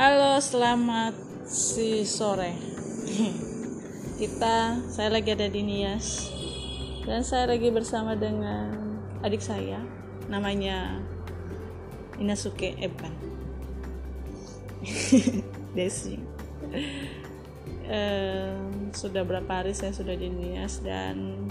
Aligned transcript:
Halo, 0.00 0.40
selamat 0.40 1.12
si 1.44 2.08
sore. 2.08 2.56
Kita, 4.16 4.80
saya 4.88 5.12
lagi 5.12 5.36
ada 5.36 5.44
di 5.44 5.60
Nias 5.60 6.32
dan 7.04 7.20
saya 7.20 7.52
lagi 7.52 7.68
bersama 7.68 8.16
dengan 8.16 8.96
adik 9.20 9.44
saya, 9.44 9.76
namanya 10.24 11.04
Inasuke, 12.16 12.80
bukan, 12.80 13.12
Desi. 15.76 16.16
Em, 17.84 18.88
sudah 18.96 19.20
berapa 19.20 19.52
hari 19.52 19.76
saya 19.76 19.92
sudah 19.92 20.16
di 20.16 20.32
Nias 20.32 20.80
dan 20.80 21.44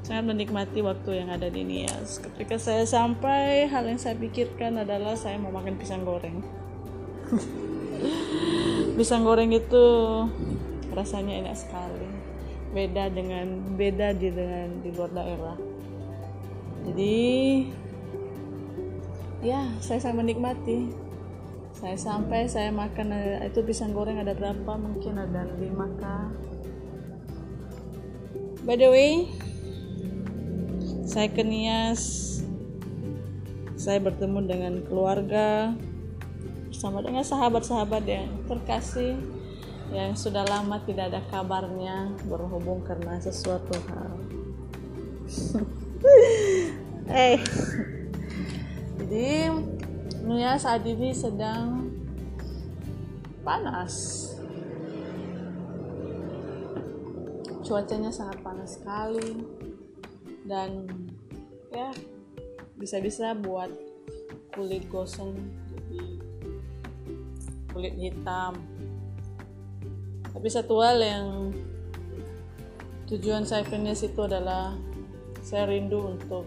sangat 0.00 0.32
menikmati 0.32 0.80
waktu 0.80 1.20
yang 1.20 1.28
ada 1.28 1.52
di 1.52 1.60
Nias. 1.60 2.24
Ketika 2.24 2.56
saya 2.56 2.88
sampai, 2.88 3.68
hal 3.68 3.84
yang 3.84 4.00
saya 4.00 4.16
pikirkan 4.16 4.80
adalah 4.80 5.12
saya 5.12 5.36
mau 5.36 5.52
makan 5.52 5.76
pisang 5.76 6.08
goreng. 6.08 6.57
pisang 8.98 9.22
goreng 9.22 9.52
itu 9.54 9.84
rasanya 10.92 11.44
enak 11.44 11.56
sekali. 11.56 12.08
Beda 12.72 13.08
dengan 13.08 13.76
beda 13.76 14.12
di 14.12 14.28
dengan 14.28 14.80
di 14.84 14.90
luar 14.92 15.10
daerah. 15.12 15.56
Jadi 16.88 17.16
ya, 19.44 19.68
saya 19.80 19.98
sangat 20.02 20.24
menikmati. 20.24 21.08
Saya 21.78 21.94
sampai 21.94 22.50
saya 22.50 22.74
makan 22.74 23.14
itu 23.46 23.62
pisang 23.62 23.94
goreng 23.94 24.18
ada 24.18 24.34
berapa? 24.34 24.72
Mungkin 24.74 25.14
ada 25.14 25.46
5 25.46 26.00
kah. 26.02 26.26
By 28.66 28.76
the 28.76 28.90
way, 28.90 29.30
saya 31.08 31.30
ke 31.32 31.40
Nias 31.40 32.28
saya 33.78 34.02
bertemu 34.02 34.38
dengan 34.44 34.74
keluarga 34.84 35.72
bersama 36.78 37.02
dengan 37.02 37.26
sahabat-sahabat 37.26 38.06
yang 38.06 38.30
terkasih 38.46 39.18
yang 39.90 40.14
sudah 40.14 40.46
lama 40.46 40.78
tidak 40.86 41.10
ada 41.10 41.26
kabarnya 41.26 42.14
berhubung 42.30 42.86
karena 42.86 43.18
sesuatu 43.18 43.74
hal. 43.90 44.14
Eh 47.10 47.42
jadi 49.02 49.50
Nia 50.22 50.54
saat 50.54 50.86
ini 50.86 51.10
sedang 51.10 51.90
panas. 53.42 54.38
Cuacanya 57.66 58.14
sangat 58.14 58.38
panas 58.38 58.78
sekali. 58.78 59.34
Dan 60.46 60.86
ya 61.74 61.90
bisa-bisa 62.78 63.34
buat 63.34 63.74
kulit 64.54 64.86
gosong 64.86 65.66
kulit 67.72 67.94
hitam. 67.96 68.56
Tapi 70.28 70.48
satu 70.48 70.78
hal 70.84 70.98
yang 71.00 71.26
tujuan 73.08 73.48
saya 73.48 73.64
Nias 73.80 74.04
itu 74.04 74.20
adalah 74.20 74.76
saya 75.40 75.64
rindu 75.64 76.18
untuk 76.18 76.44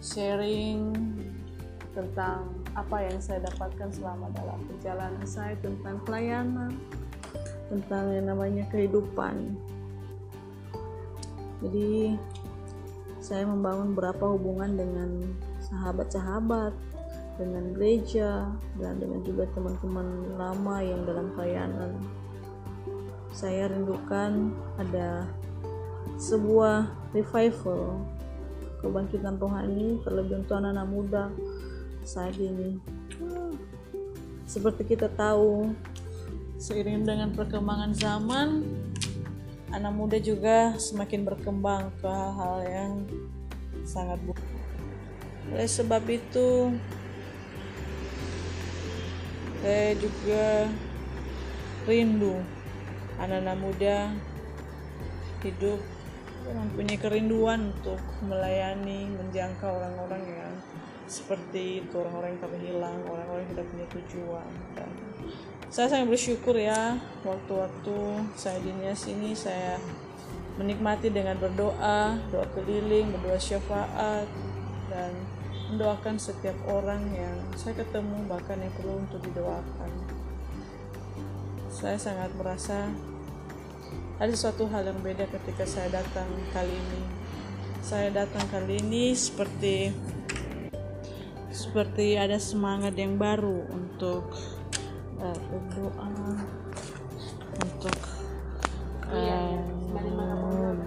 sharing 0.00 0.94
tentang 1.92 2.48
apa 2.72 2.96
yang 3.04 3.18
saya 3.18 3.42
dapatkan 3.44 3.90
selama 3.90 4.30
dalam 4.32 4.62
perjalanan 4.70 5.26
saya 5.26 5.58
tentang 5.58 5.98
pelayanan 6.06 6.72
tentang 7.68 8.08
yang 8.14 8.26
namanya 8.32 8.64
kehidupan. 8.72 9.58
Jadi 11.60 12.16
saya 13.18 13.44
membangun 13.44 13.92
beberapa 13.92 14.30
hubungan 14.30 14.78
dengan 14.78 15.10
sahabat-sahabat 15.60 16.72
dengan 17.38 17.70
gereja 17.72 18.50
dan 18.76 18.98
dengan 18.98 19.22
juga 19.22 19.46
teman-teman 19.54 20.34
lama 20.34 20.76
yang 20.82 21.06
dalam 21.06 21.30
pelayanan 21.32 21.94
saya 23.30 23.70
rindukan 23.70 24.50
ada 24.76 25.30
sebuah 26.18 26.90
revival 27.14 28.02
kebangkitan 28.82 29.38
rohani 29.38 30.02
terlebih 30.02 30.42
untuk 30.42 30.58
anak-anak 30.58 30.88
muda 30.90 31.24
saat 32.02 32.34
ini 32.34 32.82
seperti 34.48 34.96
kita 34.96 35.06
tahu 35.14 35.70
seiring 36.58 37.06
dengan 37.06 37.30
perkembangan 37.30 37.94
zaman 37.94 38.66
anak 39.72 39.92
muda 39.92 40.16
juga 40.16 40.74
semakin 40.80 41.28
berkembang 41.28 41.92
ke 42.00 42.08
hal-hal 42.08 42.58
yang 42.64 42.92
sangat 43.84 44.16
buruk. 44.24 44.48
Oleh 45.52 45.68
sebab 45.68 46.04
itu, 46.08 46.76
saya 49.58 49.94
juga 49.98 50.70
rindu 51.88 52.38
anak-anak 53.18 53.56
muda 53.58 53.98
hidup 55.42 55.80
mempunyai 56.48 56.96
kerinduan 56.96 57.74
untuk 57.74 58.00
melayani, 58.24 59.10
menjangkau 59.12 59.68
orang-orang 59.68 60.22
yang 60.24 60.52
seperti 61.08 61.84
itu, 61.84 61.94
orang-orang 61.98 62.36
yang 62.36 62.42
terhilang, 62.44 62.98
orang-orang 63.04 63.42
yang 63.44 63.52
tidak 63.56 63.66
punya 63.68 63.86
tujuan. 63.92 64.48
Dan 64.76 64.90
saya 65.68 65.86
sangat 65.92 66.08
bersyukur 66.08 66.56
ya 66.56 66.96
waktu-waktu 67.24 67.96
saya 68.32 68.58
di 68.64 68.72
Nias 68.72 69.04
ini 69.10 69.36
saya 69.36 69.76
menikmati 70.56 71.12
dengan 71.12 71.36
berdoa, 71.36 72.16
doa 72.32 72.46
keliling, 72.56 73.12
berdoa 73.12 73.38
syafaat 73.38 74.26
dan 74.88 75.12
mendoakan 75.68 76.16
setiap 76.16 76.56
orang 76.64 77.04
yang 77.12 77.36
saya 77.52 77.76
ketemu 77.76 78.24
bahkan 78.24 78.56
yang 78.56 78.72
perlu 78.72 79.04
untuk 79.04 79.20
didoakan. 79.20 79.90
Saya 81.68 82.00
sangat 82.00 82.32
merasa 82.40 82.88
ada 84.18 84.34
suatu 84.34 84.64
hal 84.72 84.88
yang 84.88 84.98
beda 85.04 85.28
ketika 85.28 85.68
saya 85.68 86.00
datang 86.00 86.26
kali 86.56 86.72
ini. 86.72 87.02
Saya 87.84 88.08
datang 88.10 88.48
kali 88.48 88.80
ini 88.80 89.12
seperti 89.12 89.92
seperti 91.52 92.16
ada 92.16 92.40
semangat 92.40 92.96
yang 92.96 93.20
baru 93.20 93.68
untuk 93.68 94.32
uh, 95.20 95.40
berdoa 95.52 96.08
untuk 97.58 97.98
um, 99.10 100.78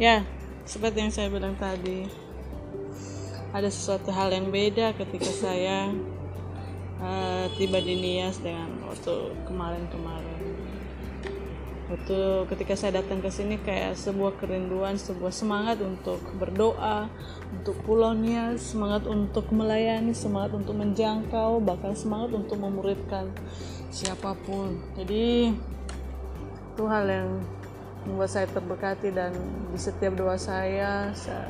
ya 0.00 0.24
seperti 0.66 0.96
yang 1.06 1.12
saya 1.12 1.28
bilang 1.28 1.54
tadi 1.60 2.25
ada 3.56 3.72
sesuatu 3.72 4.12
hal 4.12 4.28
yang 4.36 4.52
beda 4.52 4.92
ketika 5.00 5.32
saya 5.32 5.88
uh, 7.00 7.48
tiba 7.56 7.80
di 7.80 7.96
Nias 7.96 8.36
dengan 8.44 8.68
waktu 8.84 9.32
kemarin-kemarin. 9.48 10.44
Waktu 11.88 12.50
ketika 12.52 12.76
saya 12.76 13.00
datang 13.00 13.24
ke 13.24 13.32
sini 13.32 13.56
kayak 13.56 13.96
sebuah 13.96 14.36
kerinduan 14.36 15.00
sebuah 15.00 15.32
semangat 15.32 15.80
untuk 15.80 16.20
berdoa 16.36 17.08
untuk 17.48 17.80
pulau 17.80 18.12
Nias 18.12 18.76
semangat 18.76 19.08
untuk 19.08 19.48
melayani 19.48 20.12
semangat 20.12 20.52
untuk 20.52 20.76
menjangkau 20.76 21.56
bahkan 21.64 21.96
semangat 21.96 22.36
untuk 22.36 22.60
memuridkan 22.60 23.32
siapa 23.88 24.36
pun. 24.44 24.84
Jadi 25.00 25.56
itu 26.76 26.84
hal 26.84 27.08
yang 27.08 27.40
membuat 28.04 28.36
saya 28.36 28.50
terberkati 28.52 29.16
dan 29.16 29.32
di 29.72 29.80
setiap 29.80 30.12
doa 30.12 30.36
saya 30.36 31.08
saya, 31.16 31.48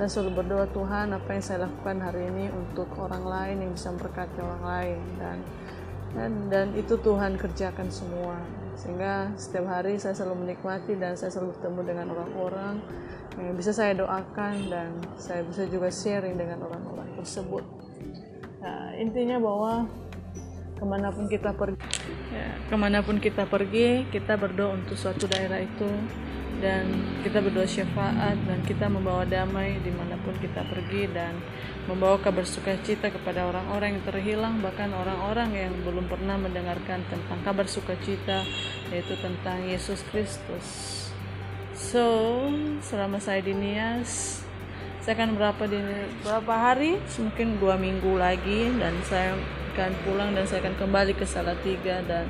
saya 0.00 0.16
selalu 0.16 0.40
berdoa 0.40 0.64
Tuhan 0.72 1.12
apa 1.12 1.28
yang 1.36 1.44
saya 1.44 1.68
lakukan 1.68 2.00
hari 2.00 2.32
ini 2.32 2.48
untuk 2.48 2.88
orang 2.96 3.20
lain 3.20 3.56
yang 3.60 3.72
bisa 3.76 3.92
memberkati 3.92 4.40
orang 4.40 4.64
lain. 4.64 5.00
Dan 5.20 5.38
dan, 6.16 6.30
dan 6.48 6.66
itu 6.72 6.96
Tuhan 6.96 7.36
kerjakan 7.36 7.92
semua. 7.92 8.40
Sehingga 8.80 9.28
setiap 9.36 9.68
hari 9.68 10.00
saya 10.00 10.16
selalu 10.16 10.48
menikmati 10.48 10.96
dan 10.96 11.20
saya 11.20 11.28
selalu 11.28 11.52
bertemu 11.52 11.80
dengan 11.84 12.06
orang-orang 12.16 12.80
yang 13.36 13.52
bisa 13.60 13.76
saya 13.76 13.92
doakan 13.92 14.72
dan 14.72 14.88
saya 15.20 15.44
bisa 15.44 15.68
juga 15.68 15.92
sharing 15.92 16.32
dengan 16.32 16.64
orang-orang 16.64 17.20
tersebut. 17.20 17.64
Nah, 18.64 18.96
intinya 18.96 19.36
bahwa 19.36 19.84
ke 20.80 20.84
mana 20.88 21.12
pun 21.12 21.28
kita 21.28 21.52
pergi 21.52 21.76
ya, 22.30 22.48
ke 22.70 22.76
mana 22.78 23.02
pun 23.02 23.18
kita 23.18 23.46
pergi 23.46 24.06
kita 24.10 24.38
berdoa 24.38 24.78
untuk 24.78 24.96
suatu 24.98 25.26
daerah 25.30 25.60
itu. 25.62 25.90
Dan 26.60 26.92
kita 27.24 27.40
berdoa 27.40 27.64
syafaat 27.64 28.36
dan 28.44 28.60
kita 28.68 28.84
membawa 28.84 29.24
damai 29.24 29.80
di 29.80 29.88
mana 29.88 30.20
pun 30.20 30.36
kita 30.36 30.60
pergi 30.68 31.08
dan 31.08 31.32
membawa 31.88 32.20
kabar 32.20 32.44
sukacita 32.44 33.08
kepada 33.08 33.48
orang-orang 33.48 33.96
yang 33.96 34.04
terhilang 34.04 34.54
bahkan 34.60 34.92
orang-orang 34.92 35.56
yang 35.56 35.72
belum 35.88 36.04
pernah 36.04 36.36
mendengarkan 36.36 37.00
tentang 37.08 37.40
kabar 37.48 37.64
sukacita 37.64 38.44
yaitu 38.92 39.16
tentang 39.24 39.64
Yesus 39.64 40.04
Kristus. 40.12 40.66
So 41.72 42.04
selama 42.84 43.24
saya 43.24 43.40
di 43.40 43.56
Nias 43.56 44.39
saya 45.00 45.16
akan 45.16 45.40
berapa 45.40 45.62
di 45.64 45.80
berapa 46.20 46.54
hari? 46.54 47.00
Mungkin 47.00 47.56
dua 47.56 47.80
minggu 47.80 48.20
lagi 48.20 48.68
dan 48.76 48.92
saya 49.08 49.32
akan 49.72 49.92
pulang 50.04 50.30
dan 50.36 50.44
saya 50.44 50.60
akan 50.68 50.76
kembali 50.76 51.16
ke 51.16 51.24
Salatiga 51.24 52.04
dan 52.04 52.28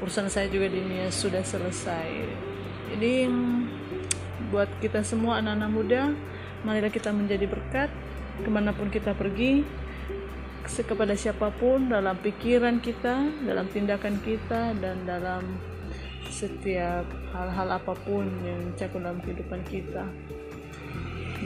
urusan 0.00 0.32
saya 0.32 0.48
juga 0.48 0.72
di 0.72 0.80
Nias 0.80 1.16
sudah 1.20 1.44
selesai. 1.44 2.08
Jadi 2.96 3.28
buat 4.48 4.70
kita 4.80 5.04
semua 5.04 5.42
anak-anak 5.42 5.70
muda 5.70 6.02
marilah 6.64 6.92
kita 6.92 7.12
menjadi 7.12 7.44
berkat. 7.44 7.92
Ke 8.36 8.48
mana 8.52 8.76
pun 8.76 8.92
kita 8.92 9.16
pergi 9.16 9.64
kepada 10.66 11.16
siapa 11.16 11.48
pun 11.56 11.88
dalam 11.88 12.18
pikiran 12.20 12.84
kita, 12.84 13.32
dalam 13.48 13.64
tindakan 13.72 14.20
kita, 14.20 14.76
dan 14.76 15.08
dalam 15.08 15.56
setiap 16.28 17.06
hal-hal 17.32 17.68
apa 17.80 17.96
pun 18.04 18.28
yang 18.44 18.60
mencakup 18.72 19.00
dalam 19.00 19.20
kehidupan 19.24 19.60
kita. 19.64 20.04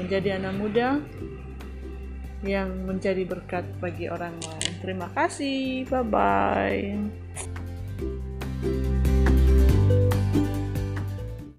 Menjadi 0.01 0.41
anak 0.41 0.55
muda 0.57 0.89
yang 2.41 2.89
menjadi 2.89 3.29
berkat 3.29 3.69
bagi 3.85 4.09
orang 4.09 4.33
lain. 4.41 4.73
Terima 4.81 5.13
kasih, 5.13 5.85
bye 5.93 6.01
bye. 6.01 6.97